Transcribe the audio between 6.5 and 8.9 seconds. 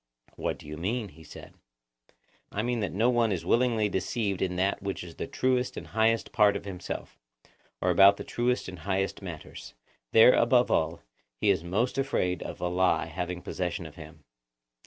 of himself, or about the truest and